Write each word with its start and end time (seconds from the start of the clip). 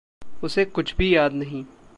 उसे 0.43 0.65
कुछ 0.65 0.95
भी 0.95 1.15
याद 1.15 1.33
नहीं। 1.33 1.65